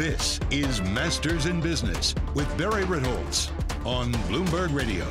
[0.00, 3.52] This is Masters in Business with Barry Ritholtz
[3.86, 5.08] on Bloomberg Radio.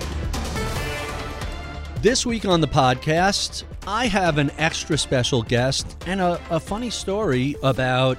[2.01, 6.89] This week on the podcast, I have an extra special guest and a, a funny
[6.89, 8.17] story about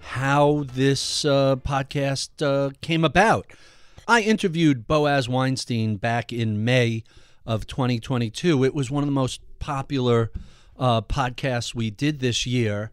[0.00, 3.46] how this uh, podcast uh, came about.
[4.08, 7.04] I interviewed Boaz Weinstein back in May
[7.44, 8.64] of 2022.
[8.64, 10.30] It was one of the most popular
[10.78, 12.90] uh, podcasts we did this year.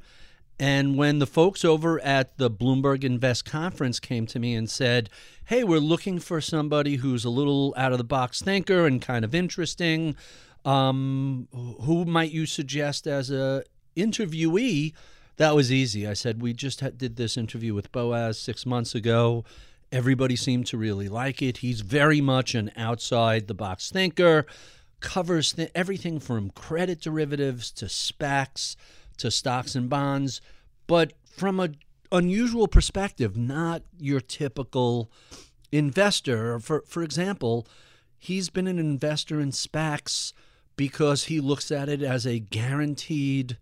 [0.60, 5.10] And when the folks over at the Bloomberg Invest conference came to me and said,
[5.46, 9.24] Hey, we're looking for somebody who's a little out of the box thinker and kind
[9.24, 10.16] of interesting.
[10.66, 13.64] Um, who might you suggest as a
[13.96, 14.94] interviewee?
[15.38, 16.08] That was easy.
[16.08, 19.46] I said, We just did this interview with Boaz six months ago.
[19.92, 21.58] Everybody seemed to really like it.
[21.58, 24.46] He's very much an outside the box thinker,
[25.00, 28.76] covers th- everything from credit derivatives to SPACs
[29.18, 30.42] to stocks and bonds,
[30.88, 31.70] but from a
[32.12, 35.12] unusual perspective, not your typical
[35.72, 36.60] investor.
[36.60, 37.68] For for example,
[38.18, 40.34] he's been an investor in SPACs
[40.76, 43.58] because he looks at it as a guaranteed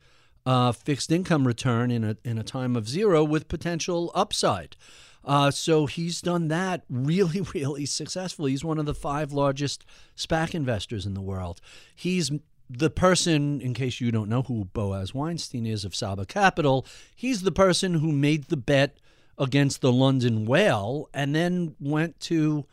[0.45, 4.75] uh, fixed income return in a in a time of zero with potential upside.
[5.23, 8.51] Uh, so he's done that really, really successfully.
[8.51, 9.83] He's one of the five largest
[10.15, 11.61] SPAC investors in the world.
[11.95, 12.31] He's
[12.69, 17.43] the person, in case you don't know who Boaz Weinstein is of Saba Capital, he's
[17.43, 18.97] the person who made the bet
[19.37, 22.65] against the London Whale and then went to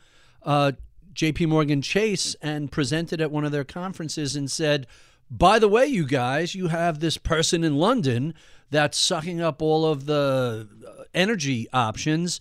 [0.43, 0.71] uh,
[1.13, 4.87] JP Morgan Chase and presented at one of their conferences and said,
[5.29, 8.33] by the way, you guys, you have this person in London
[8.69, 12.39] that's sucking up all of the uh, energy options.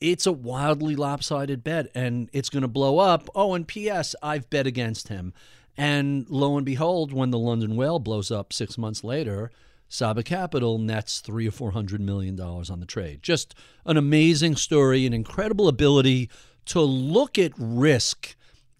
[0.00, 3.28] It's a wildly lopsided bet and it's going to blow up.
[3.34, 5.34] Oh, and P.S., I've bet against him.
[5.76, 9.50] And lo and behold, when the London Whale blows up six months later,
[9.88, 13.22] Saba Capital nets three or four hundred million dollars on the trade.
[13.22, 13.54] Just
[13.84, 16.30] an amazing story, an incredible ability
[16.66, 18.36] to look at risk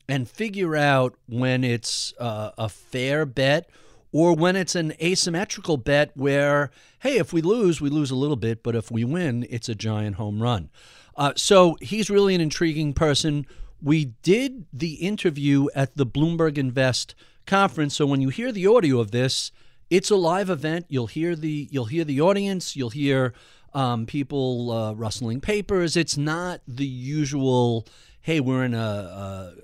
[0.09, 3.69] and figure out when it's uh, a fair bet
[4.13, 6.71] or when it's an asymmetrical bet where,
[7.01, 9.75] hey, if we lose, we lose a little bit, but if we win, it's a
[9.75, 10.69] giant home run.
[11.17, 13.47] Uh, so he's really an intriguing person.
[13.83, 17.15] We did the interview at the Bloomberg Invest
[17.47, 19.53] conference, so when you hear the audio of this,
[19.89, 20.87] it's a live event.
[20.89, 22.77] You'll hear the you'll hear the audience.
[22.77, 23.33] You'll hear
[23.75, 25.97] um, people uh, rustling papers.
[25.97, 27.87] It's not the usual.
[28.23, 28.79] Hey, we're in a,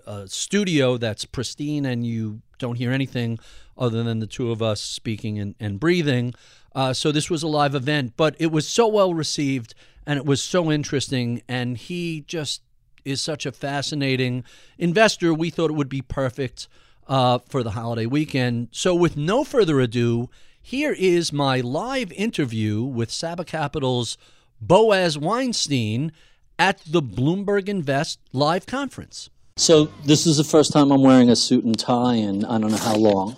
[0.06, 3.38] a, a studio that's pristine, and you don't hear anything
[3.76, 6.34] other than the two of us speaking and, and breathing.
[6.74, 9.74] Uh, so this was a live event, but it was so well received
[10.06, 11.42] and it was so interesting.
[11.48, 12.62] And he just
[13.06, 14.44] is such a fascinating
[14.76, 15.32] investor.
[15.32, 16.68] We thought it would be perfect
[17.08, 18.68] uh, for the holiday weekend.
[18.72, 20.28] So, with no further ado,
[20.60, 24.18] here is my live interview with Saba Capital's
[24.60, 26.12] Boaz Weinstein
[26.58, 29.30] at the Bloomberg Invest live conference.
[29.56, 32.72] So, this is the first time I'm wearing a suit and tie in I don't
[32.72, 33.36] know how long.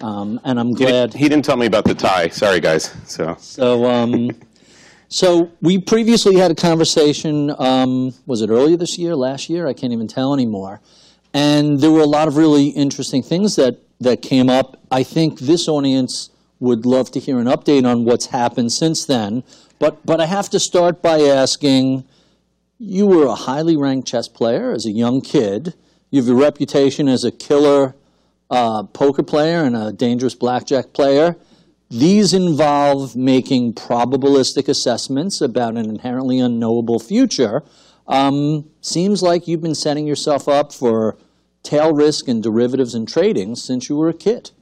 [0.00, 1.12] Um, and I'm glad.
[1.12, 2.28] He, he, didn't tell me about the tie.
[2.28, 2.94] Sorry, guys.
[3.04, 4.30] So, so um,
[5.10, 7.52] so we previously had a conversation.
[7.58, 9.66] Um, was it earlier this year, last year?
[9.66, 10.80] I can't even tell anymore.
[11.34, 14.80] And there were a lot of really interesting things that that came up.
[14.90, 16.30] I think this audience
[16.60, 19.42] would love to hear an update on what's happened since then.
[19.80, 22.04] But but I have to start by asking.
[22.82, 25.74] You were a highly ranked chess player as a young kid.
[26.10, 27.94] You have a reputation as a killer
[28.48, 31.36] uh, poker player and a dangerous blackjack player.
[31.90, 37.64] These involve making probabilistic assessments about an inherently unknowable future.
[38.06, 41.18] Um, seems like you've been setting yourself up for
[41.64, 44.52] tail risk and derivatives and trading since you were a kid.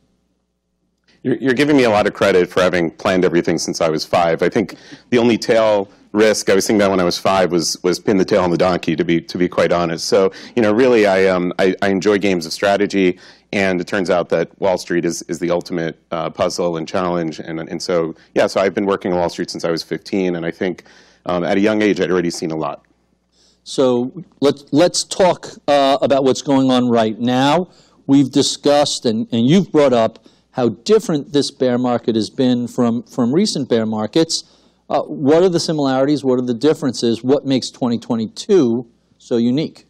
[1.22, 4.06] You're, you're giving me a lot of credit for having planned everything since I was
[4.06, 4.42] five.
[4.42, 4.76] I think
[5.10, 8.16] the only tail risk I was thinking about when I was five was was pin
[8.16, 8.96] the tail on the donkey.
[8.96, 12.18] To be to be quite honest, so you know, really, I um I, I enjoy
[12.18, 13.18] games of strategy,
[13.52, 17.38] and it turns out that Wall Street is is the ultimate uh, puzzle and challenge,
[17.38, 20.36] and and so yeah, so I've been working on Wall Street since I was 15,
[20.36, 20.84] and I think
[21.26, 22.84] um, at a young age I'd already seen a lot.
[23.64, 27.70] So let's let's talk uh, about what's going on right now.
[28.06, 33.02] We've discussed and, and you've brought up how different this bear market has been from,
[33.02, 34.44] from recent bear markets.
[34.88, 36.24] Uh, what are the similarities?
[36.24, 37.22] What are the differences?
[37.22, 39.87] What makes 2022 so unique?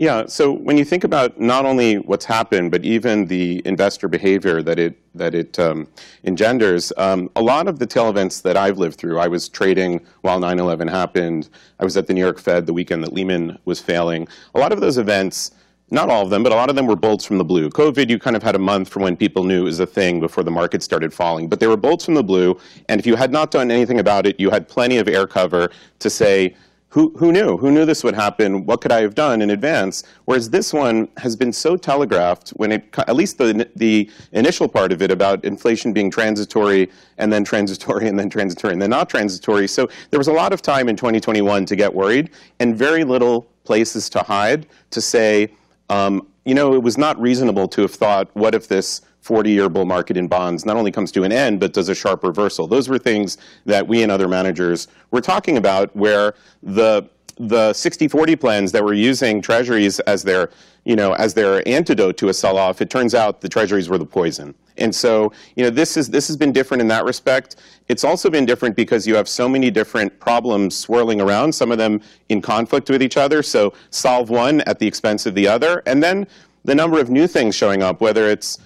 [0.00, 4.62] Yeah, so when you think about not only what's happened, but even the investor behavior
[4.62, 5.88] that it that it um,
[6.24, 10.00] engenders, um, a lot of the tail events that I've lived through, I was trading
[10.22, 11.50] while 9/11 happened.
[11.80, 14.26] I was at the New York Fed the weekend that Lehman was failing.
[14.54, 15.50] A lot of those events
[15.92, 17.68] not all of them, but a lot of them were bolts from the blue.
[17.68, 20.20] COVID, you kind of had a month from when people knew it was a thing
[20.20, 21.48] before the market started falling.
[21.48, 22.56] But they were bolts from the blue,
[22.88, 25.70] and if you had not done anything about it, you had plenty of air cover
[25.98, 26.54] to say,
[26.90, 27.56] who, who knew?
[27.56, 28.66] Who knew this would happen?
[28.66, 30.02] What could I have done in advance?
[30.24, 34.90] Whereas this one has been so telegraphed when it, at least the, the initial part
[34.90, 39.08] of it about inflation being transitory and then transitory and then transitory and then not
[39.08, 39.68] transitory.
[39.68, 43.42] So there was a lot of time in 2021 to get worried and very little
[43.62, 45.52] places to hide to say,
[45.90, 49.84] um, you know, it was not reasonable to have thought, what if this 40-year bull
[49.84, 52.66] market in bonds not only comes to an end, but does a sharp reversal?
[52.66, 57.08] Those were things that we and other managers were talking about where the
[57.40, 60.50] the 60-40 plans that were using treasuries as their,
[60.84, 64.04] you know, as their antidote to a sell-off, it turns out the treasuries were the
[64.04, 64.54] poison.
[64.76, 67.56] And so, you know, this is this has been different in that respect.
[67.88, 71.78] It's also been different because you have so many different problems swirling around, some of
[71.78, 73.42] them in conflict with each other.
[73.42, 76.26] So solve one at the expense of the other, and then
[76.64, 78.58] the number of new things showing up, whether it's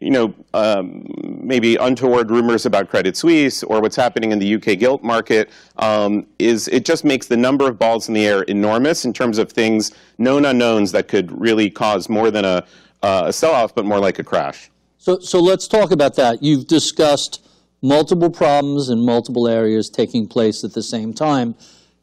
[0.00, 4.78] you know, um, maybe untoward rumors about Credit Suisse or what's happening in the UK
[4.78, 9.04] gilt market um, is it just makes the number of balls in the air enormous
[9.04, 12.64] in terms of things, known unknowns that could really cause more than a,
[13.02, 14.70] uh, a sell-off, but more like a crash.
[14.96, 16.42] So, so let's talk about that.
[16.42, 17.46] You've discussed
[17.82, 21.54] multiple problems in multiple areas taking place at the same time.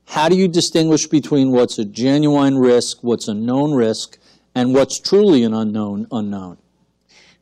[0.05, 4.17] How do you distinguish between what's a genuine risk, what's a known risk,
[4.55, 6.57] and what's truly an unknown unknown?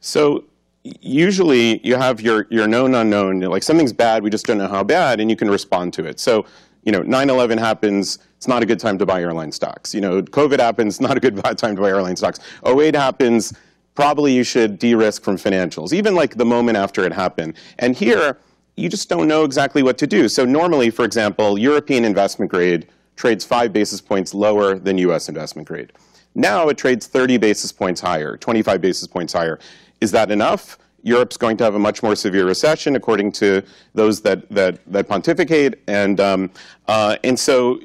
[0.06, 0.44] So
[0.84, 4.84] usually you have your, your known unknown, like something's bad, we just don't know how
[4.84, 6.20] bad, and you can respond to it.
[6.20, 6.46] So,
[6.84, 9.96] you know, 9-11 happens, it's not a good time to buy airline stocks.
[9.96, 12.40] You know, COVID happens, not a good time to buy airline stocks.
[12.64, 13.52] 08 happens,
[13.96, 17.56] probably you should de-risk from financials, even like the moment after it happened.
[17.80, 18.38] And here,
[18.78, 20.30] you just don't know exactly what to do.
[20.30, 25.68] So normally, for example, European investment grade trades five basis points lower than US investment
[25.68, 25.94] grade.
[26.36, 29.58] Now it trades 30 basis points higher, 25 basis points higher.
[30.02, 30.78] Is that enough?
[31.04, 33.62] Europe's going to have a much more severe recession, according to
[33.94, 36.50] those that that, that pontificate, and um,
[36.88, 37.80] uh, and so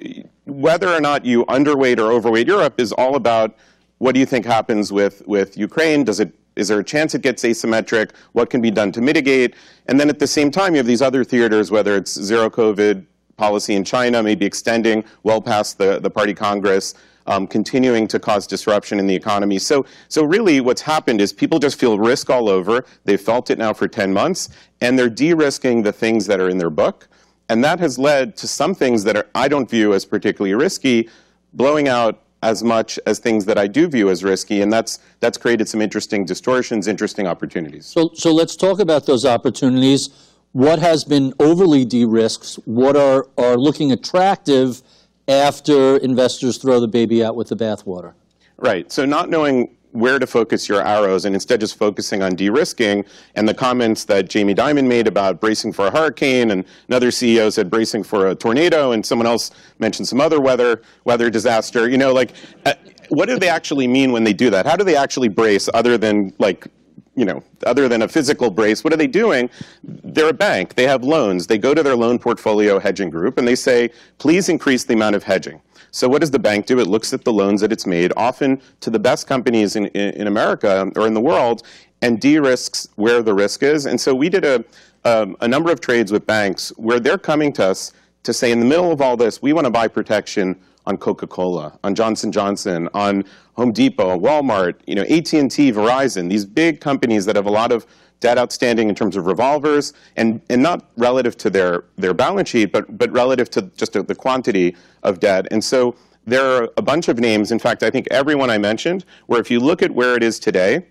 [0.47, 3.57] whether or not you underweight or overweight Europe is all about
[3.99, 6.03] what do you think happens with with Ukraine?
[6.03, 8.11] Does it is there a chance it gets asymmetric?
[8.33, 9.55] What can be done to mitigate?
[9.87, 13.05] And then at the same time, you have these other theaters, whether it's zero COVID
[13.37, 16.95] policy in China, maybe extending well past the, the party Congress,
[17.27, 19.59] um, continuing to cause disruption in the economy.
[19.59, 22.85] So, so really what's happened is people just feel risk all over.
[23.05, 24.49] They've felt it now for 10 months,
[24.81, 27.09] and they're de-risking the things that are in their book.
[27.49, 31.09] And that has led to some things that are, I don't view as particularly risky,
[31.53, 35.37] blowing out as much as things that I do view as risky, and that's that's
[35.37, 37.87] created some interesting distortions, interesting opportunities.
[37.87, 40.09] So, so let's talk about those opportunities.
[40.53, 42.55] What has been overly de-risked?
[42.65, 44.83] What are are looking attractive?
[45.29, 48.15] After investors throw the baby out with the bathwater.
[48.57, 48.91] Right.
[48.93, 53.49] So not knowing where to focus your arrows and instead just focusing on de-risking and
[53.49, 57.69] the comments that Jamie Dimon made about bracing for a hurricane and another CEO said
[57.69, 62.13] bracing for a tornado and someone else mentioned some other weather weather disaster you know
[62.13, 62.33] like
[62.67, 62.75] uh,
[63.09, 65.99] what do they actually mean when they do that how do they actually brace other
[65.99, 66.69] than like
[67.17, 69.51] you know, other than a physical brace, what are they doing?
[69.83, 70.75] They're a bank.
[70.75, 71.47] They have loans.
[71.47, 75.17] They go to their loan portfolio hedging group and they say, please increase the amount
[75.17, 75.61] of hedging.
[75.91, 76.79] So what does the bank do?
[76.79, 80.29] It looks at the loans that it's made, often to the best companies in, in,
[80.29, 81.65] America or in the world,
[82.01, 83.87] and de-risks where the risk is.
[83.87, 84.65] And so we did a,
[85.05, 88.61] um, a number of trades with banks where they're coming to us to say, in
[88.61, 92.89] the middle of all this, we want to buy protection on Coca-Cola, on Johnson Johnson,
[92.95, 97.73] on Home Depot, Walmart, you know, AT&T, Verizon, these big companies that have a lot
[97.73, 97.87] of
[98.21, 102.71] debt outstanding in terms of revolvers, and, and not relative to their, their balance sheet,
[102.71, 105.47] but, but relative to just the quantity of debt.
[105.51, 105.97] And so
[106.27, 109.51] there are a bunch of names, in fact, I think everyone I mentioned, where if
[109.51, 110.87] you look at where it is today,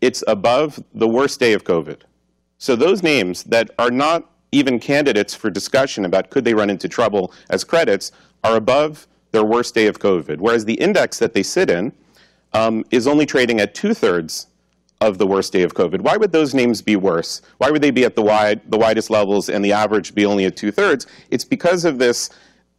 [0.00, 2.02] it's above the worst day of COVID.
[2.58, 6.88] So those names that are not even candidates for discussion about could they run into
[6.88, 8.12] trouble as credits
[8.44, 11.92] are above their worst day of COVID, whereas the index that they sit in
[12.52, 14.46] um, is only trading at two thirds
[15.00, 16.02] of the worst day of COVID.
[16.02, 17.40] Why would those names be worse?
[17.58, 20.44] Why would they be at the wide, the widest levels and the average be only
[20.44, 21.06] at two thirds?
[21.30, 22.30] It's because of this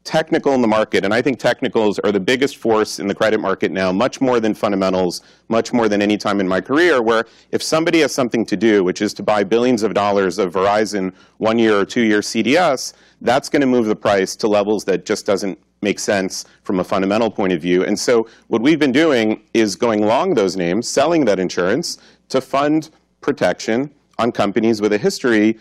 [0.04, 3.40] technical in the market, and I think technicals are the biggest force in the credit
[3.40, 7.26] market now, much more than fundamentals, much more than any time in my career, where
[7.52, 11.14] if somebody has something to do, which is to buy billions of dollars of Verizon
[11.38, 15.06] one year or two year CDS, that's going to move the price to levels that
[15.06, 17.84] just doesn't make sense from a fundamental point of view.
[17.84, 21.98] And so what we've been doing is going long those names, selling that insurance
[22.30, 22.90] to fund
[23.22, 25.60] protection on companies with a history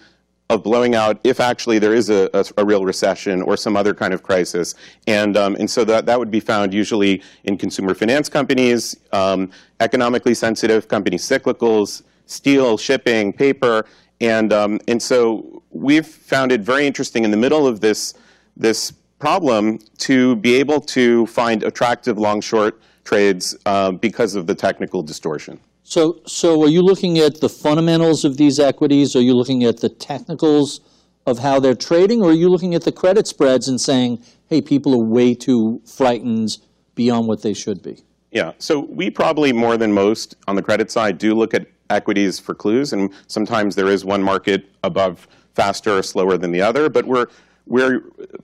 [0.50, 3.94] of blowing out if actually there is a, a, a, real recession or some other
[3.94, 4.74] kind of crisis.
[5.06, 9.50] And, um, and so that, that would be found usually in consumer finance companies, um,
[9.78, 13.86] economically sensitive companies, cyclicals, steel, shipping, paper.
[14.20, 18.14] And, um, and so we've found it very interesting in the middle of this,
[18.56, 24.54] this problem to be able to find attractive long short trades uh, because of the
[24.54, 25.60] technical distortion.
[25.82, 29.14] So, so are you looking at the fundamentals of these equities?
[29.14, 30.80] Are you looking at the technicals
[31.26, 32.22] of how they're trading?
[32.22, 35.80] Or are you looking at the credit spreads and saying, hey, people are way too
[35.84, 36.58] frightened
[36.94, 38.02] beyond what they should be?
[38.30, 42.38] Yeah, so we probably more than most on the credit side do look at equities
[42.38, 46.88] for clues, and sometimes there is one market above faster or slower than the other,
[46.88, 47.26] but we're
[47.70, 48.00] we're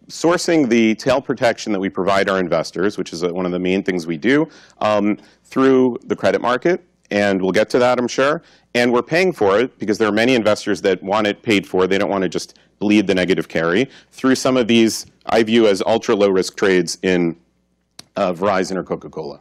[0.09, 3.83] sourcing the tail protection that we provide our investors, which is one of the main
[3.83, 4.49] things we do,
[4.81, 8.43] um, through the credit market and we'll get to that, I'm sure.
[8.75, 11.87] And we're paying for it because there are many investors that want it paid for.
[11.87, 15.67] They don't want to just bleed the negative carry through some of these I view
[15.67, 17.37] as ultra low risk trades in
[18.17, 19.41] uh, Verizon or Coca Cola.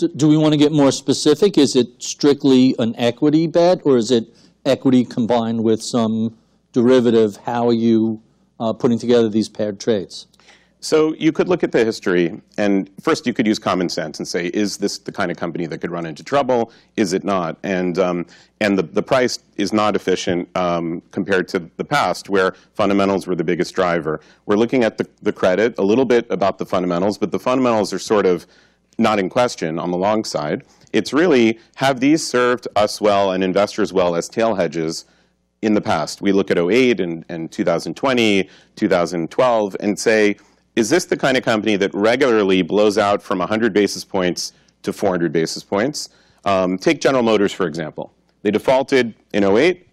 [0.00, 1.58] So do we want to get more specific?
[1.58, 6.38] Is it strictly an equity bet, or is it equity combined with some
[6.72, 7.36] derivative?
[7.36, 8.22] How are you
[8.58, 10.26] uh, putting together these paired trades?
[10.82, 14.26] So you could look at the history, and first you could use common sense and
[14.26, 16.72] say, is this the kind of company that could run into trouble?
[16.96, 17.58] Is it not?
[17.62, 18.24] And um,
[18.58, 23.34] and the, the price is not efficient um, compared to the past, where fundamentals were
[23.34, 24.22] the biggest driver.
[24.46, 27.92] We're looking at the, the credit, a little bit about the fundamentals, but the fundamentals
[27.92, 28.46] are sort of
[29.00, 30.62] not in question on the long side.
[30.92, 35.04] It's really, have these served us well and investors well as tail hedges
[35.62, 36.20] in the past?
[36.20, 40.36] We look at 08 and, and 2020, 2012, and say,
[40.76, 44.52] is this the kind of company that regularly blows out from 100 basis points
[44.82, 46.10] to 400 basis points?
[46.44, 48.12] Um, take General Motors, for example.
[48.42, 49.86] They defaulted in 08,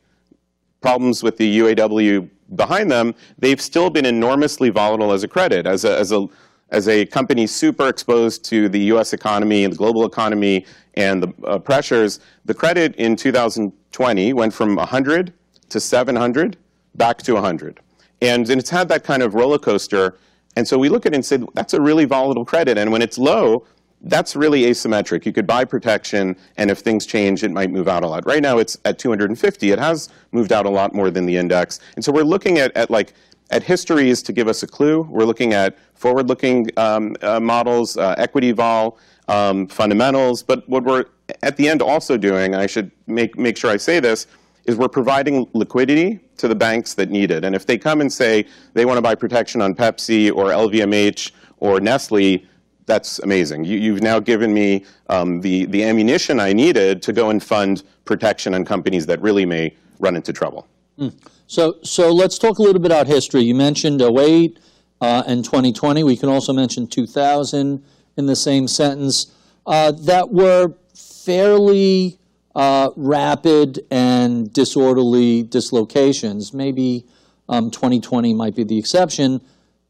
[0.82, 3.14] problems with the UAW behind them.
[3.38, 6.28] They've still been enormously volatile as a credit, as a, as a
[6.70, 11.34] as a company super exposed to the US economy and the global economy and the
[11.46, 15.34] uh, pressures, the credit in 2020 went from 100
[15.70, 16.58] to 700
[16.96, 17.80] back to 100.
[18.22, 20.18] And, and it's had that kind of roller coaster.
[20.56, 22.78] And so we look at it and say, that's a really volatile credit.
[22.78, 23.66] And when it's low,
[24.02, 25.26] that's really asymmetric.
[25.26, 28.26] You could buy protection, and if things change, it might move out a lot.
[28.26, 29.72] Right now, it's at 250.
[29.72, 31.80] It has moved out a lot more than the index.
[31.96, 33.14] And so we're looking at, at like
[33.50, 35.02] at histories to give us a clue.
[35.04, 40.44] We're looking at forward-looking um, uh, models, uh, equity vol, um, fundamentals.
[40.44, 41.06] But what we're
[41.44, 44.28] at the end also doing, I should make, make sure I say this,
[44.66, 47.44] is we're providing liquidity to the banks that need it.
[47.44, 51.32] And if they come and say they want to buy protection on Pepsi or LVMH
[51.58, 52.46] or Nestle,
[52.86, 53.66] that's amazing.
[53.66, 57.84] You, have now given me um, the, the ammunition I needed to go and fund
[58.06, 60.68] protection on companies that really may run into trouble.
[60.98, 61.14] Mm.
[61.48, 63.42] So, so let's talk a little bit about history.
[63.42, 64.60] You mentioned 08
[65.00, 66.04] uh, and 2020.
[66.04, 67.84] We can also mention 2000
[68.18, 69.28] in the same sentence.
[69.66, 72.20] Uh, that were fairly
[72.54, 76.54] uh, rapid and disorderly dislocations.
[76.54, 77.06] Maybe
[77.48, 79.40] um, 2020 might be the exception.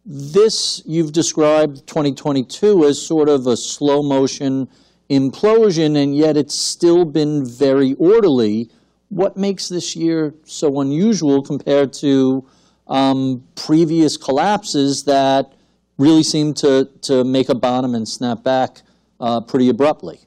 [0.05, 4.69] This you've described 2022 as sort of a slow motion
[5.09, 8.69] implosion, and yet it's still been very orderly
[9.09, 12.45] what makes this year so unusual compared to
[12.87, 15.53] um, previous collapses that
[15.97, 18.81] really seem to, to make a bottom and snap back
[19.19, 20.19] uh, pretty abruptly?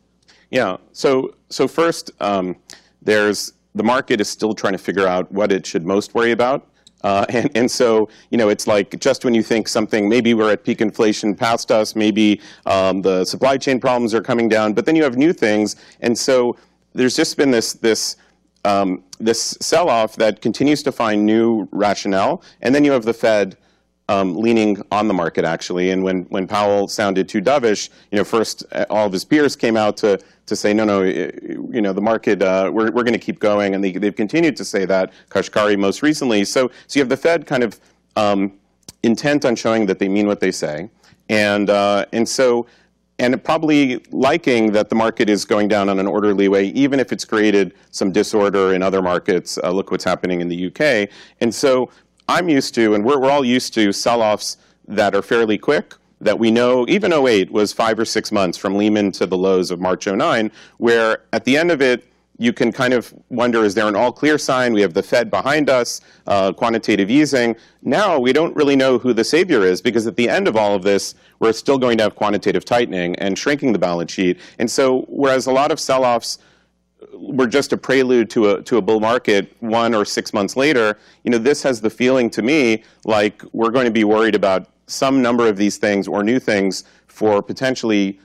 [0.51, 0.79] Yeah.
[0.93, 2.57] So so first, um,
[3.03, 6.67] there's the market is still trying to figure out what it should most worry about.
[7.03, 10.53] Uh, and, and so, you know, it's like just when you think something, maybe we're
[10.53, 14.87] at peak inflation past us, maybe um, the supply chain problems are coming down, but
[14.87, 15.77] then you have new things.
[16.01, 16.57] And so
[16.93, 18.17] there's just been this, this,
[18.65, 22.43] um, this sell-off that continues to find new rationale.
[22.63, 23.57] And then you have the Fed
[24.09, 25.91] um, leaning on the market actually.
[25.91, 29.55] And when, when Powell sounded too dovish, you know, first uh, all of his peers
[29.55, 33.13] came out to, to say, no, no, you know, the market, uh, we're, we're going
[33.13, 33.75] to keep going.
[33.75, 36.45] And they, they've continued to say that, Kashkari most recently.
[36.45, 37.79] So, so you have the Fed kind of
[38.17, 38.59] um,
[39.05, 40.91] intent on showing that they mean what they say.
[41.29, 42.67] And, uh, and so,
[43.21, 47.13] and probably liking that the market is going down in an orderly way, even if
[47.13, 49.59] it's created some disorder in other markets.
[49.63, 51.09] Uh, look what's happening in the UK.
[51.43, 51.91] And so
[52.29, 54.57] I'm used to, and we're, we're all used to sell-offs
[54.89, 58.75] that are fairly quick, that we know, even 08 was five or six months from
[58.75, 62.10] Lehman to the lows of March 09, where at the end of it,
[62.41, 64.73] you can kind of wonder, is there an all clear sign?
[64.73, 67.55] We have the Fed behind us, uh, quantitative easing.
[67.83, 70.75] Now we don't really know who the savior is because at the end of all
[70.75, 74.41] of this, we're still going to have quantitative tightening and shrinking the balance sheet.
[74.59, 76.39] And so, whereas a lot of sell offs
[77.13, 80.97] were just a prelude to a to a bull market one or six months later,
[81.25, 84.67] you know, this has the feeling to me like we're going to be worried about
[84.87, 88.19] some number of these things or new things for potentially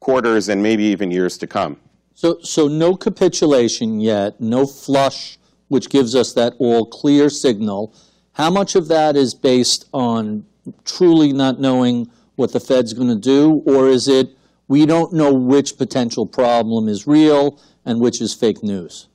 [0.00, 1.78] quarters and maybe even years to come.
[2.22, 7.92] So, so no capitulation yet, no flush, which gives us that all clear signal.
[8.34, 10.46] How much of that is based on
[10.84, 14.36] truly not knowing what the Fed's going to do, or is it
[14.68, 19.08] we don't know which potential problem is real and which is fake news?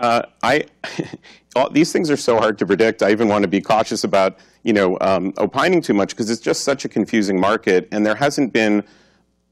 [0.00, 0.64] Uh, I,
[1.54, 3.04] all, these things are so hard to predict.
[3.04, 6.40] I even want to be cautious about, you know, um, opining too much because it's
[6.40, 8.82] just such a confusing market, and there hasn't been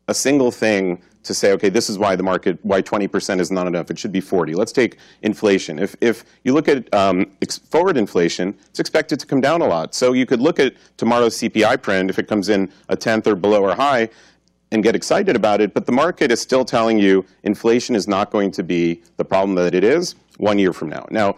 [0.09, 3.67] a single thing to say, okay, this is why the market, why 20% is not
[3.67, 3.91] enough.
[3.91, 4.55] It should be 40.
[4.55, 5.79] Let's take inflation.
[5.79, 7.31] If, if you look at um,
[7.71, 9.95] forward inflation, it's expected to come down a lot.
[9.95, 13.37] So you could look at tomorrow's CPI print, if it comes in a tenth or
[13.37, 14.09] below or high,
[14.73, 18.31] and get excited about it, but the market is still telling you inflation is not
[18.31, 21.07] going to be the problem that it is one year from now.
[21.11, 21.37] Now,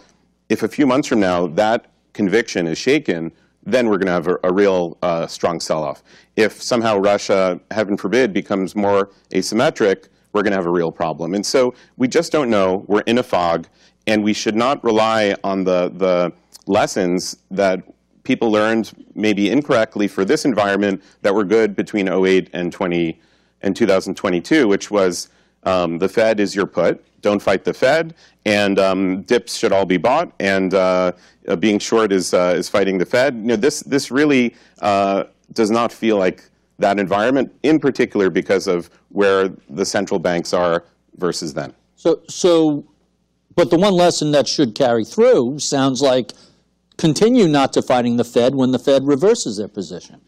[0.48, 3.32] if a few months from now that conviction is shaken,
[3.64, 6.02] then we're going to have a, a real uh, strong sell-off.
[6.36, 11.34] If somehow Russia, heaven forbid, becomes more asymmetric, we're going to have a real problem.
[11.34, 12.84] And so we just don't know.
[12.88, 13.68] We're in a fog,
[14.06, 16.32] and we should not rely on the, the
[16.66, 17.82] lessons that
[18.24, 23.20] people learned maybe incorrectly for this environment that were good between 08 and 20
[23.62, 25.28] and 2022, which was
[25.64, 29.86] um, the Fed is your put, don't fight the Fed, and um, dips should all
[29.86, 31.12] be bought, and uh,
[31.48, 33.34] uh, being short is uh, is fighting the Fed.
[33.34, 36.44] You know, this this really uh, does not feel like
[36.78, 40.84] that environment, in particular because of where the central banks are
[41.16, 41.72] versus then.
[41.94, 42.84] So so,
[43.54, 46.32] but the one lesson that should carry through sounds like
[46.98, 50.20] continue not to fighting the Fed when the Fed reverses their position.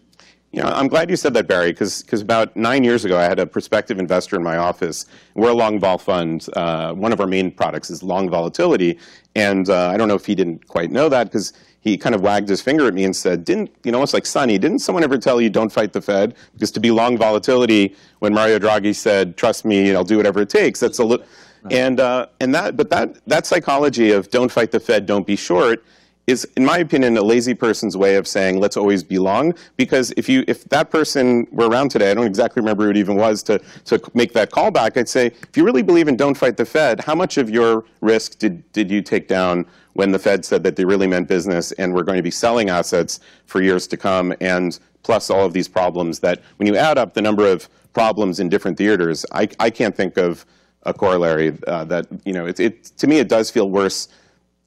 [0.54, 3.40] You know, I'm glad you said that, Barry, because about nine years ago, I had
[3.40, 5.04] a prospective investor in my office.
[5.34, 6.46] We're a long vol fund.
[6.52, 9.00] Uh, one of our main products is long volatility,
[9.34, 12.20] and uh, I don't know if he didn't quite know that because he kind of
[12.20, 14.00] wagged his finger at me and said, "Didn't you know?
[14.04, 14.56] It's like Sonny.
[14.56, 16.36] Didn't someone ever tell you don't fight the Fed?
[16.52, 20.50] Because to be long volatility, when Mario Draghi said, "Trust me, I'll do whatever it
[20.50, 21.26] takes," that's a little."
[21.72, 25.34] And uh, and that, but that that psychology of don't fight the Fed, don't be
[25.34, 25.84] short
[26.26, 29.54] is, in my opinion, a lazy person's way of saying let's always be long.
[29.76, 32.96] Because if you if that person were around today, I don't exactly remember who it
[32.96, 34.96] even was to to make that callback.
[34.96, 37.84] I'd say if you really believe in don't fight the Fed, how much of your
[38.00, 41.72] risk did did you take down when the Fed said that they really meant business
[41.72, 45.52] and we're going to be selling assets for years to come, and plus all of
[45.52, 49.48] these problems that when you add up the number of problems in different theaters, I
[49.60, 50.46] I can't think of
[50.84, 54.08] a corollary uh, that you know it, it to me it does feel worse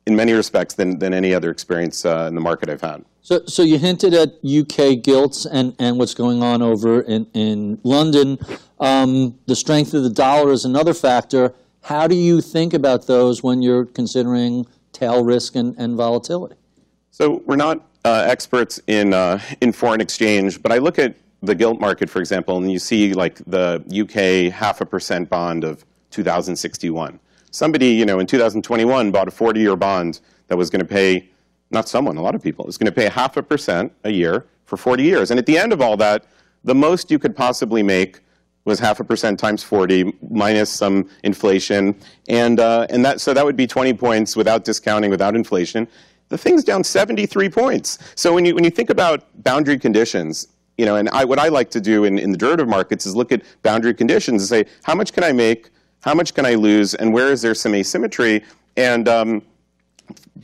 [0.07, 3.03] in many respects than, than any other experience uh, in the market I've had.
[3.21, 7.79] So, so you hinted at UK gilts and, and what's going on over in, in
[7.83, 8.39] London.
[8.79, 11.53] Um, the strength of the dollar is another factor.
[11.81, 16.55] How do you think about those when you're considering tail risk and, and volatility?
[17.11, 21.53] So we're not uh, experts in, uh, in foreign exchange, but I look at the
[21.53, 25.83] gilt market, for example, and you see like the UK half a percent bond of
[26.11, 27.19] 2061
[27.57, 31.27] somebody, you know, in 2021 bought a 40-year bond that was going to pay,
[31.71, 34.45] not someone, a lot of people, is going to pay half a percent a year
[34.65, 35.31] for 40 years.
[35.31, 36.25] And at the end of all that,
[36.63, 38.19] the most you could possibly make
[38.65, 41.95] was half a percent times 40 minus some inflation.
[42.27, 45.87] And, uh, and that, so that would be 20 points without discounting, without inflation.
[46.29, 47.97] The thing's down 73 points.
[48.15, 51.47] So when you, when you think about boundary conditions, you know, and I, what I
[51.47, 54.71] like to do in, in the derivative markets is look at boundary conditions and say,
[54.83, 57.73] how much can I make how much can I lose, and where is there some
[57.75, 58.43] asymmetry?
[58.75, 59.41] And um,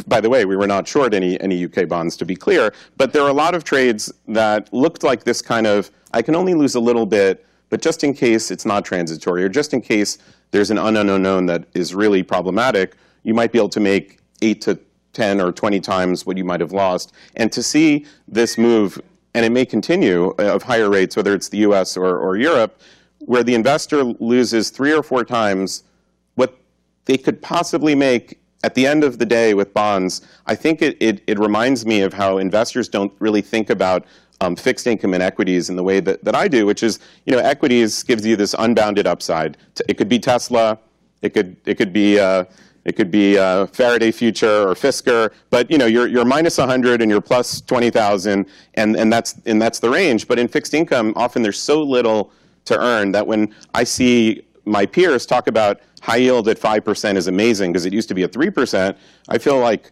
[0.08, 3.14] by the way, we were not short any, any UK bonds, to be clear, but
[3.14, 6.54] there are a lot of trades that looked like this kind of, I can only
[6.54, 10.18] lose a little bit, but just in case it's not transitory, or just in case
[10.52, 14.62] there's an unknown unknown that is really problematic, you might be able to make 8
[14.62, 14.80] to
[15.14, 17.14] 10 or 20 times what you might have lost.
[17.36, 19.02] And to see this move,
[19.34, 22.80] and it may continue, uh, of higher rates, whether it's the US or, or Europe,
[23.26, 25.84] where the investor loses three or four times
[26.36, 26.58] what
[27.06, 30.98] they could possibly make at the end of the day with bonds, I think it,
[31.02, 34.06] it, it reminds me of how investors don't really think about
[34.42, 37.34] um, fixed income and equities in the way that, that I do, which is, you
[37.34, 39.58] know, equities gives you this unbounded upside.
[39.88, 40.80] It could be Tesla,
[41.22, 42.46] it could, it could be, uh,
[42.86, 47.02] it could be uh, Faraday Future or Fisker, but you know you're, you're minus 100
[47.02, 50.28] and you're plus 20,000, and, and that's and that's the range.
[50.28, 52.34] But in fixed income, often there's so little
[52.66, 57.28] to earn that when I see my peers talk about high yield at 5% is
[57.28, 58.96] amazing because it used to be at 3%,
[59.30, 59.92] I feel like,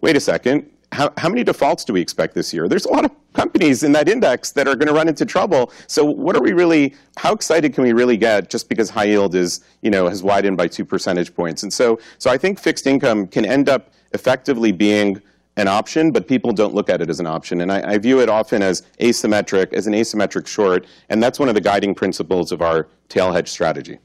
[0.00, 2.68] wait a second, how, how many defaults do we expect this year?
[2.68, 5.72] There's a lot of companies in that index that are going to run into trouble.
[5.88, 9.34] So what are we really, how excited can we really get just because high yield
[9.34, 11.62] is, you know, has widened by two percentage points?
[11.62, 15.20] And so, so I think fixed income can end up effectively being
[15.56, 17.60] an option, but people don't look at it as an option.
[17.60, 21.48] And I, I, view it often as asymmetric, as an asymmetric short, and that's one
[21.48, 23.98] of the guiding principles of our tail hedge strategy.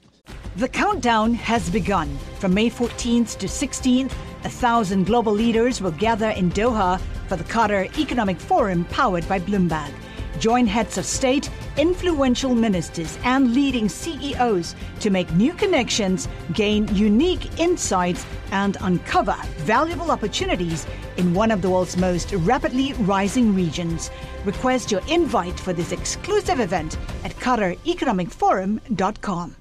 [0.58, 2.18] The countdown has begun.
[2.40, 4.12] From May 14th to 16th,
[4.44, 9.40] a thousand global leaders will gather in Doha for the Qatar Economic Forum powered by
[9.40, 9.92] Bloomberg.
[10.40, 17.60] Join heads of state, influential ministers, and leading CEOs to make new connections, gain unique
[17.60, 24.12] insights, and uncover valuable opportunities in one of the world's most rapidly rising regions.
[24.46, 29.56] Request your invite for this exclusive event at QatarEconomicForum.com.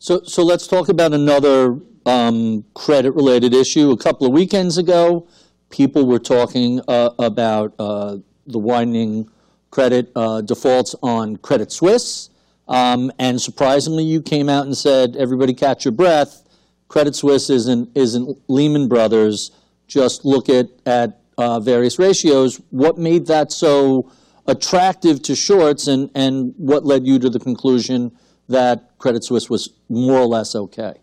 [0.00, 3.92] So, so let's talk about another um, credit-related issue.
[3.92, 5.28] A couple of weekends ago,
[5.70, 9.30] people were talking uh, about uh, the widening
[9.70, 12.30] credit uh, defaults on Credit Suisse,
[12.68, 16.42] um, and surprisingly, you came out and said, "Everybody, catch your breath.
[16.88, 19.50] Credit Suisse isn't isn't Lehman Brothers.
[19.86, 22.60] Just look at at uh, various ratios.
[22.70, 24.10] What made that so
[24.46, 28.12] attractive to shorts, and and what led you to the conclusion?"
[28.48, 30.94] that Credit Suisse was more or less okay.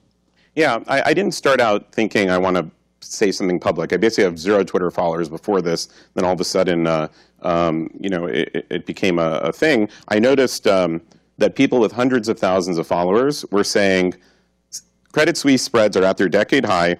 [0.55, 2.69] Yeah, I, I didn't start out thinking I want to
[3.01, 3.91] say something public.
[3.91, 5.89] I basically have zero Twitter followers before this.
[6.13, 7.09] Then all of a sudden, uh,
[7.43, 9.89] um, you know, it, it became a, a, thing.
[10.07, 11.01] I noticed um,
[11.37, 14.15] that people with hundreds of thousands of followers were saying
[15.11, 16.97] Credit Suisse spreads are at their decade high.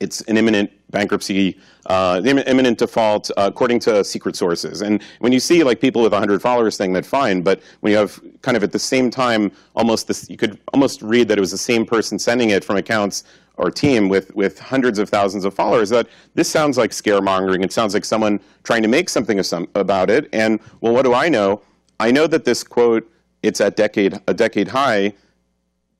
[0.00, 4.82] It's an imminent bankruptcy, uh, imminent default, uh, according to secret sources.
[4.82, 7.42] And when you see like people with 100 followers saying that, fine.
[7.42, 11.02] But when you have kind of at the same time, almost this, you could almost
[11.02, 13.24] read that it was the same person sending it from accounts
[13.56, 15.88] or team with, with hundreds of thousands of followers.
[15.88, 17.64] That this sounds like scaremongering.
[17.64, 20.28] It sounds like someone trying to make something of some, about it.
[20.32, 21.62] And well, what do I know?
[21.98, 23.10] I know that this quote,
[23.42, 25.14] it's at decade a decade high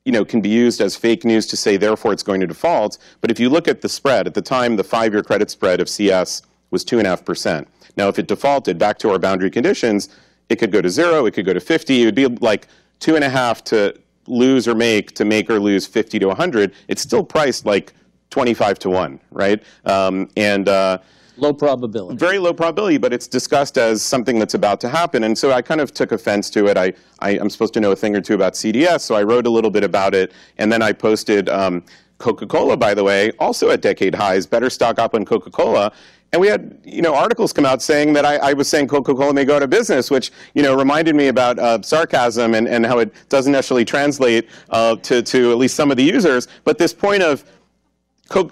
[0.07, 2.97] you know, can be used as fake news to say, therefore, it's going to default.
[3.21, 5.89] But if you look at the spread, at the time, the five-year credit spread of
[5.89, 7.67] CS was 2.5%.
[7.97, 10.09] Now, if it defaulted back to our boundary conditions,
[10.49, 12.03] it could go to zero, it could go to 50.
[12.03, 12.69] It would be like
[13.01, 16.73] 2.5 to lose or make, to make or lose 50 to 100.
[16.87, 17.93] It's still priced like
[18.31, 19.61] 25 to 1, right?
[19.87, 20.99] Um, and uh,
[21.39, 22.17] Low probability.
[22.17, 25.25] Very low probability, but it's discussed as something that's about to happen.
[25.25, 26.79] And so I kind of took offense to it.
[26.79, 29.47] I, I, am supposed to know a thing or two about CDS, so I wrote
[29.47, 30.33] a little bit about it.
[30.57, 31.85] And then I posted um,
[32.19, 35.93] Coca Cola, by the way, also at decade highs, better stock up on Coca Cola.
[36.33, 39.33] And we had, you know, articles come out saying that I, I was saying Coca-Cola
[39.33, 42.85] may go out of business, which, you know, reminded me about uh, sarcasm and, and
[42.85, 46.49] how it doesn't necessarily translate uh, to, to at least some of the users.
[46.65, 47.45] But this point of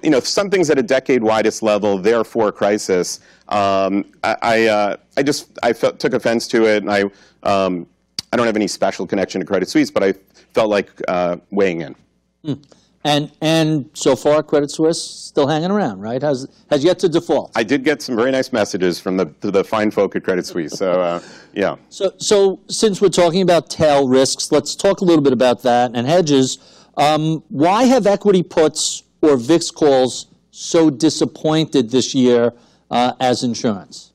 [0.02, 3.20] you know, something's at a decade-widest level, therefore crisis.
[3.48, 7.04] Um, I, I, uh, I, just I felt, took offense to it, and I,
[7.42, 7.87] um,
[8.32, 10.14] I don't have any special connection to Credit Suisse, but I
[10.54, 11.96] felt like uh, weighing in.
[12.44, 12.64] Mm.
[13.06, 16.22] And and so far, Credit Suisse still hanging around, right?
[16.22, 17.52] Has has yet to default.
[17.54, 20.72] I did get some very nice messages from the the fine folk at Credit Suisse.
[20.72, 21.20] So uh,
[21.52, 21.76] yeah.
[21.90, 25.90] So so since we're talking about tail risks, let's talk a little bit about that
[25.94, 26.58] and hedges.
[26.96, 32.52] Um, why have equity puts or VIX calls so disappointed this year
[32.90, 34.12] uh, as insurance?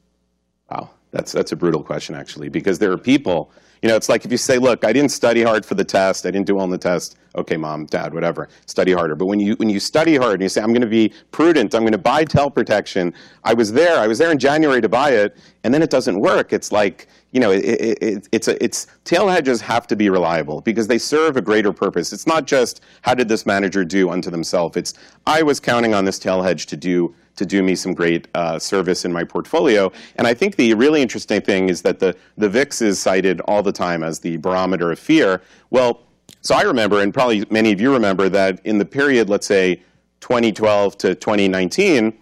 [0.71, 0.89] Wow.
[1.11, 3.51] That's that's a brutal question actually, because there are people.
[3.81, 6.25] You know, it's like if you say, "Look, I didn't study hard for the test.
[6.25, 8.49] I didn't do well on the test." Okay, mom, dad, whatever.
[8.65, 9.15] Study harder.
[9.15, 11.73] But when you when you study hard and you say, "I'm going to be prudent.
[11.73, 13.97] I'm going to buy tail protection." I was there.
[13.97, 16.51] I was there in January to buy it, and then it doesn't work.
[16.53, 20.09] It's like you know, it, it, it, it's a, it's tail hedges have to be
[20.09, 22.11] reliable because they serve a greater purpose.
[22.11, 24.75] It's not just how did this manager do unto themselves.
[24.75, 24.93] It's
[25.27, 28.59] I was counting on this tail hedge to do to do me some great uh,
[28.59, 29.91] service in my portfolio.
[30.17, 33.63] And I think the really interesting thing is that the, the VIX is cited all
[33.63, 35.41] the time as the barometer of fear.
[35.69, 36.01] Well,
[36.41, 39.81] so I remember, and probably many of you remember, that in the period, let's say
[40.19, 42.17] 2012 to 2019,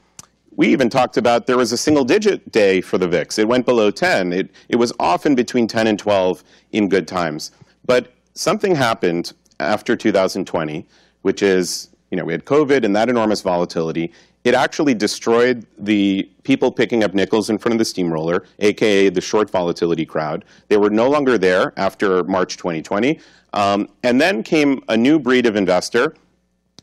[0.57, 3.37] we even talked about there was a single digit day for the VIX.
[3.37, 4.33] It went below 10.
[4.33, 7.51] It, it was often between 10 and 12 in good times.
[7.85, 10.85] But something happened after 2020,
[11.21, 14.11] which is, you know, we had COVID and that enormous volatility,
[14.43, 19.21] it actually destroyed the people picking up nickels in front of the steamroller, aka the
[19.21, 20.43] short volatility crowd.
[20.69, 23.19] They were no longer there after March 2020.
[23.53, 26.15] Um, and then came a new breed of investor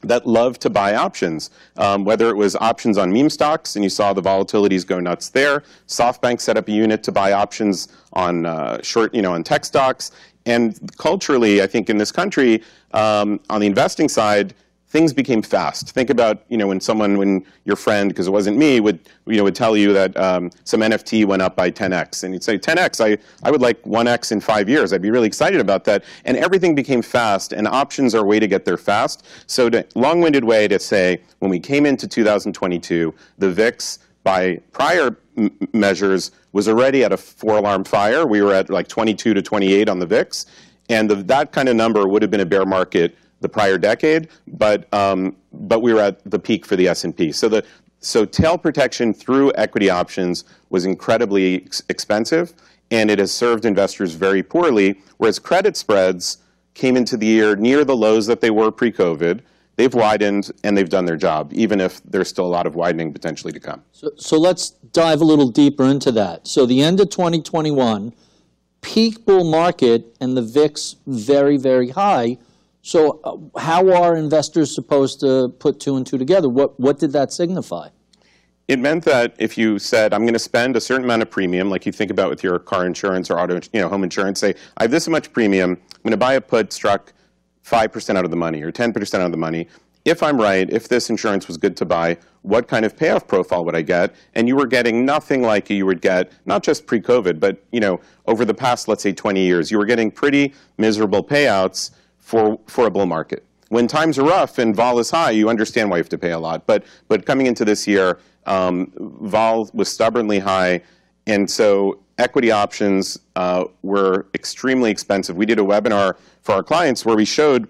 [0.04, 3.90] that loved to buy options, um, whether it was options on meme stocks, and you
[3.90, 5.62] saw the volatilities go nuts there.
[5.88, 9.64] SoftBank set up a unit to buy options on uh, short, you know, on tech
[9.64, 10.10] stocks.
[10.46, 12.62] And culturally, I think in this country,
[12.92, 14.54] um, on the investing side,
[14.94, 15.90] things became fast.
[15.90, 19.36] Think about you know when someone, when your friend, because it wasn't me, would you
[19.36, 22.56] know would tell you that um, some NFT went up by 10x, and you'd say
[22.56, 23.04] 10x.
[23.04, 24.92] I I would like 1x in five years.
[24.92, 26.04] I'd be really excited about that.
[26.24, 29.26] And everything became fast, and options are a way to get there fast.
[29.48, 35.16] So, long-winded way to say, when we came into 2022, the VIX by prior
[35.72, 38.26] measures was already at a four-alarm fire.
[38.28, 40.46] We were at like 22 to 28 on the VIX,
[40.88, 44.28] and the, that kind of number would have been a bear market the prior decade,
[44.48, 47.30] but um, but we were at the peak for the S&P.
[47.30, 47.64] So the
[48.00, 52.54] so tail protection through equity options was incredibly ex- expensive,
[52.90, 54.98] and it has served investors very poorly.
[55.18, 56.38] Whereas credit spreads
[56.72, 59.40] came into the year near the lows that they were pre-COVID.
[59.76, 63.12] They've widened and they've done their job, even if there's still a lot of widening
[63.12, 63.82] potentially to come.
[63.92, 66.46] So, so let's dive a little deeper into that.
[66.46, 68.14] So the end of 2021,
[68.80, 72.38] peak bull market and the VIX very, very high
[72.84, 76.50] so, uh, how are investors supposed to put two and two together?
[76.50, 77.88] What, what did that signify?
[78.68, 81.70] It meant that if you said, I'm going to spend a certain amount of premium,
[81.70, 84.54] like you think about with your car insurance or auto, you know, home insurance, say,
[84.76, 87.14] I have this much premium, I'm going to buy a put struck
[87.64, 89.66] 5% out of the money or 10% out of the money.
[90.04, 93.64] If I'm right, if this insurance was good to buy, what kind of payoff profile
[93.64, 94.14] would I get?
[94.34, 97.98] And you were getting nothing like you would get, not just pre-COVID, but you know,
[98.26, 101.92] over the past, let's say, 20 years, you were getting pretty miserable payouts
[102.24, 103.44] for, for a bull market.
[103.68, 106.30] When times are rough and vol is high, you understand why you have to pay
[106.30, 106.66] a lot.
[106.66, 110.82] But, but coming into this year, um, vol was stubbornly high,
[111.26, 115.36] and so equity options uh, were extremely expensive.
[115.36, 117.68] We did a webinar for our clients where we showed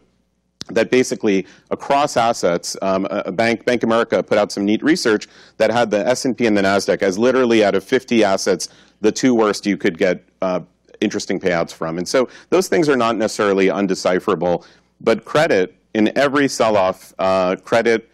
[0.69, 5.27] that basically across assets, um, a bank, Bank America, put out some neat research
[5.59, 8.69] that had the S&P and the Nasdaq as literally out of 50 assets,
[9.01, 10.61] the two worst you could get uh,
[11.01, 11.99] interesting payouts from.
[11.99, 14.65] And so those things are not necessarily undecipherable.
[15.01, 18.11] But credit, in every sell off, uh, credit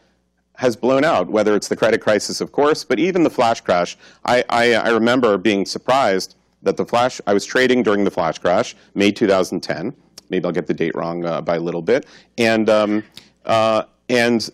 [0.57, 3.97] has blown out, whether it's the credit crisis, of course, but even the flash crash.
[4.27, 8.39] I, I, I remember being surprised that the flash, I was trading during the flash
[8.39, 9.95] crash, May 2010.
[10.29, 12.07] Maybe I'll get the date wrong uh, by a little bit.
[12.37, 13.05] And, um,
[13.47, 14.49] uh, and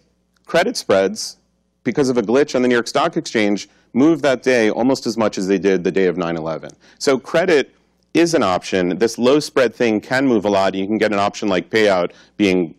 [0.47, 1.39] credit spreads,
[1.83, 5.17] because of a glitch on the New York Stock Exchange, moved that day almost as
[5.17, 6.71] much as they did the day of 9 11.
[6.99, 7.75] So credit
[8.16, 8.98] is an option.
[8.98, 10.74] This low spread thing can move a lot.
[10.74, 12.74] You can get an option like payout being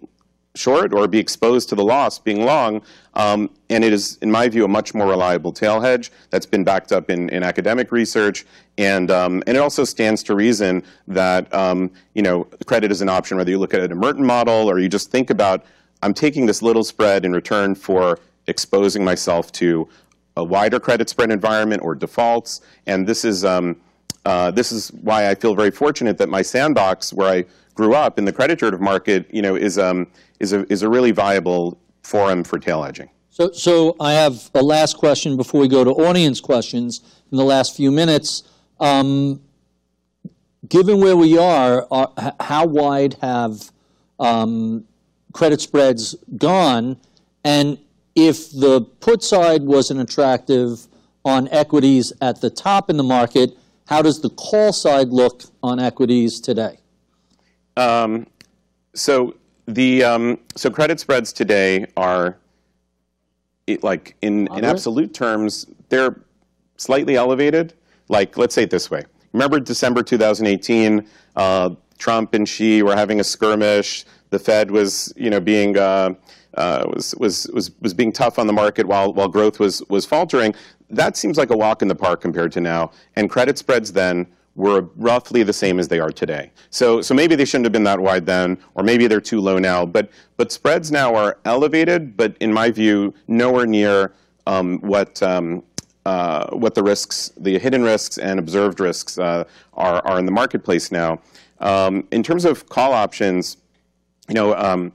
[0.56, 2.82] short or be exposed to the loss being long.
[3.14, 6.64] Um, and it is, in my view, a much more reliable tail hedge that's been
[6.64, 8.46] backed up in, in academic research.
[8.78, 13.10] And, um, and it also stands to reason that um, you know, credit is an
[13.10, 15.64] option, whether you look at a Merton model or you just think about,
[16.02, 19.88] I'm taking this little spread in return for exposing myself to
[20.36, 22.62] a wider credit spread environment or defaults.
[22.86, 23.78] And this is, um,
[24.28, 28.20] uh, this is why I feel very fortunate that my sandbox, where I grew up
[28.20, 30.06] in the credit derivative market, you know, is um,
[30.42, 33.10] is a is a really viable forum for tail hedging.
[33.30, 37.46] So, so I have a last question before we go to audience questions in the
[37.46, 38.44] last few minutes.
[38.82, 39.40] Um,
[40.68, 43.72] given where we are, are, uh, how wide have
[44.20, 44.84] um,
[45.32, 46.98] credit spreads gone?
[47.46, 47.78] And
[48.14, 50.88] if the put side wasn't attractive
[51.24, 55.80] on equities at the top in the market, how does the call side look on
[55.80, 56.80] equities today?
[57.76, 58.28] Um,
[58.94, 62.38] so the um, so credit spreads today are
[63.66, 66.20] it, like in, in absolute terms they're
[66.78, 67.74] slightly elevated.
[68.10, 69.04] like, let's say it this way.
[69.34, 74.06] Remember December 2018, uh, Trump and Xi were having a skirmish.
[74.30, 76.14] The Fed was, you know, being uh,
[76.56, 80.06] uh, was, was was was being tough on the market while while growth was was
[80.06, 80.56] faltering.
[80.90, 82.92] That seems like a walk in the park compared to now.
[83.16, 86.52] And credit spreads then were roughly the same as they are today.
[86.72, 89.60] So, so maybe they shouldn't have been that wide then, or maybe they're too low
[89.60, 89.86] now.
[89.86, 94.14] But, but spreads now are elevated, but in my view, nowhere near
[94.48, 95.64] um, what, um,
[96.06, 100.32] uh, what the risks, the hidden risks and observed risks uh, are, are in the
[100.32, 101.22] marketplace now.
[101.60, 103.58] Um, in terms of call options,
[104.28, 104.92] you know, um,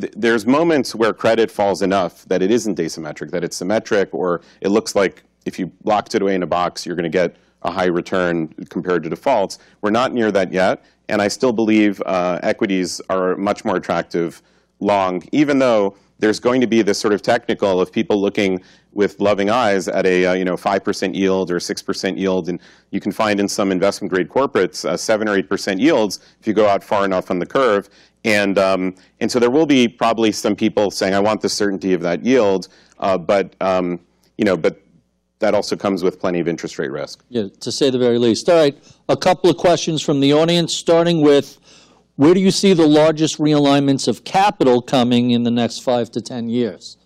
[0.00, 4.40] th there's moments where credit falls enough that it isn't asymmetric, that it's symmetric, or
[4.60, 7.36] it looks like if you locked it away in a box, you're going to get
[7.62, 9.58] a high return compared to defaults.
[9.80, 14.42] We're not near that yet, and I still believe uh, equities are much more attractive
[14.84, 19.18] long, even though there's going to be this sort of technical of people looking with
[19.20, 23.10] loving eyes at a uh, you know 5% yield or 6% yield, and you can
[23.10, 26.84] find in some investment grade corporates uh, 7 or 8% yields if you go out
[26.84, 27.88] far enough on the curve.
[28.24, 31.92] And, um, and so there will be probably some people saying, I want the certainty
[31.92, 32.68] of that yield,
[32.98, 34.00] uh, but, um,
[34.38, 34.80] you know, but
[35.40, 37.22] that also comes with plenty of interest rate risk.
[37.28, 38.48] Yeah, to say the very least.
[38.48, 38.76] All right,
[39.10, 41.58] a couple of questions from the audience, starting with
[42.16, 46.20] where do you see the largest realignments of capital coming in the next five to
[46.20, 46.96] 10 years?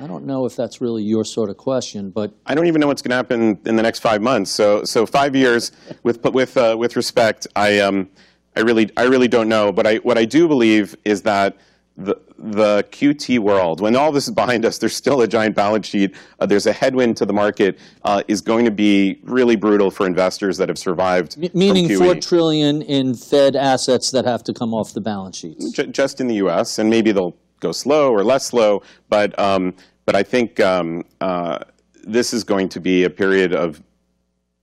[0.00, 2.86] I don't know if that's really your sort of question, but I don't even know
[2.86, 4.50] what's going to happen in the next five months.
[4.50, 5.70] So, so five years,
[6.02, 8.08] with with uh, with respect, I um,
[8.56, 9.70] I really I really don't know.
[9.70, 11.56] But I what I do believe is that
[11.96, 15.86] the, the QT world, when all this is behind us, there's still a giant balance
[15.86, 16.14] sheet.
[16.40, 17.78] Uh, there's a headwind to the market.
[18.04, 21.36] Uh, is going to be really brutal for investors that have survived.
[21.42, 25.70] M- meaning four trillion in Fed assets that have to come off the balance sheets.
[25.70, 26.78] J- just in the U.S.
[26.78, 28.82] and maybe they'll go slow or less slow.
[29.08, 29.74] But um,
[30.06, 31.58] but I think um, uh,
[32.04, 33.82] this is going to be a period of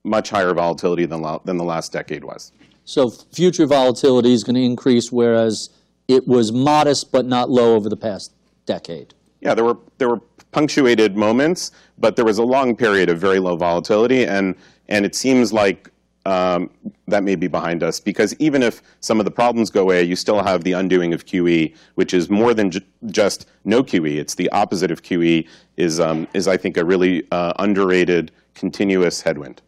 [0.04, 2.52] much higher volatility than than the last decade was.
[2.84, 5.70] So future volatility is going to increase, whereas
[6.10, 8.32] it was modest but not low over the past
[8.66, 9.14] decade.
[9.40, 10.20] Yeah, there were there were
[10.52, 14.56] punctuated moments, but there was a long period of very low volatility, and
[14.88, 15.88] and it seems like
[16.26, 16.68] um,
[17.06, 20.16] that may be behind us because even if some of the problems go away, you
[20.16, 24.16] still have the undoing of QE, which is more than ju just no QE.
[24.16, 25.46] It's the opposite of QE.
[25.76, 29.62] is um, is I think a really uh, underrated continuous headwind.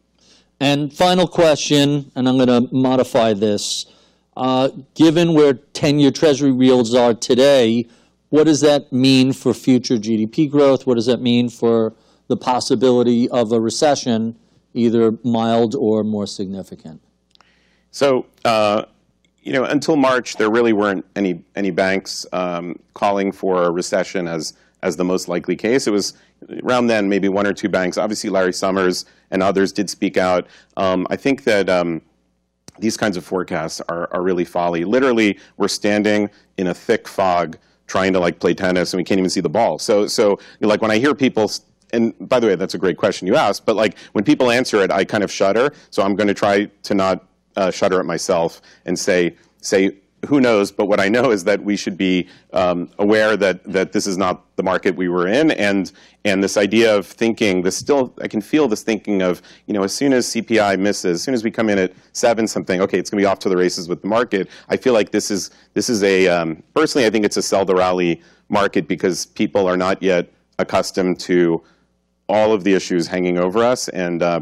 [0.61, 3.87] And final question, and I'm going to modify this.
[4.37, 7.87] Uh, given where 10-year Treasury yields are today,
[8.31, 10.87] what does that mean for future GDP growth?
[10.87, 11.93] What does that mean for
[12.29, 14.37] the possibility of a recession,
[14.73, 17.03] either mild or more significant?
[17.91, 18.85] So, uh,
[19.43, 24.27] you know, until March, there really weren't any any banks um, calling for a recession
[24.27, 25.87] as as the most likely case.
[25.87, 26.15] It was
[26.63, 27.99] around then maybe one or two banks.
[27.99, 30.47] Obviously, Larry Summers and others did speak out.
[30.77, 31.69] Um, I think that.
[31.69, 32.01] Um,
[32.79, 34.85] these kinds of forecasts are, are really folly.
[34.85, 39.19] Literally, we're standing in a thick fog trying to like play tennis and we can't
[39.19, 39.79] even see the ball.
[39.79, 41.51] So, so like when I hear people,
[41.93, 44.83] and by the way, that's a great question you asked, but like when people answer
[44.83, 45.75] it, I kind of shudder.
[45.91, 50.41] So I'm going to try to not uh, shudder at myself and say, say, who
[50.41, 50.71] knows?
[50.71, 54.17] But what I know is that we should be um, aware that that this is
[54.17, 55.91] not the market we were in, and
[56.25, 59.83] and this idea of thinking, this still, I can feel this thinking of, you know,
[59.83, 62.99] as soon as CPI misses, as soon as we come in at seven something, okay,
[62.99, 64.49] it's going to be off to the races with the market.
[64.69, 67.65] I feel like this is this is a um, personally, I think it's a sell
[67.65, 71.63] the rally market because people are not yet accustomed to
[72.29, 74.41] all of the issues hanging over us, and uh,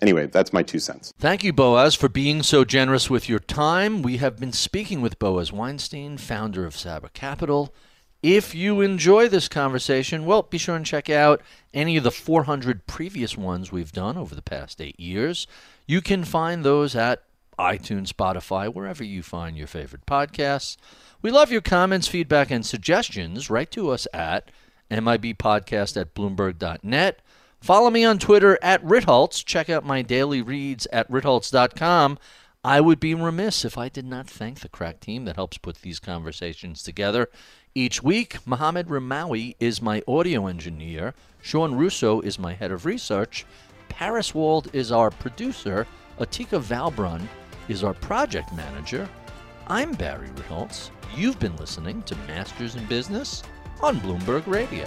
[0.00, 1.12] anyway, that's my two cents.
[1.18, 4.02] Thank you, Boaz, for being so generous with your time.
[4.02, 7.74] We have been speaking with Boaz Weinstein, founder of Saba Capital.
[8.22, 11.40] If you enjoy this conversation, well, be sure and check out
[11.72, 15.46] any of the 400 previous ones we've done over the past eight years.
[15.86, 17.22] You can find those at
[17.58, 20.76] iTunes, Spotify, wherever you find your favorite podcasts.
[21.22, 23.48] We love your comments, feedback, and suggestions.
[23.50, 24.50] Write to us at
[24.90, 27.20] mibpodcast at bloomberg.net.
[27.60, 29.44] Follow me on Twitter at Ritholtz.
[29.44, 32.18] Check out my daily reads at ritholtz.com.
[32.64, 35.76] I would be remiss if I did not thank the crack team that helps put
[35.76, 37.28] these conversations together.
[37.74, 43.46] Each week, Mohammed Rimawi is my audio engineer, Sean Russo is my head of research,
[43.88, 45.86] Paris Wald is our producer,
[46.18, 47.26] Atika Valbrun
[47.68, 49.08] is our project manager.
[49.68, 50.90] I'm Barry Ritholtz.
[51.16, 53.42] You've been listening to Masters in Business
[53.82, 54.86] on Bloomberg Radio.